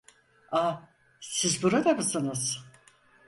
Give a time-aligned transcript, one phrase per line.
[0.51, 0.81] Ah,
[1.19, 2.63] siz burada mısınız?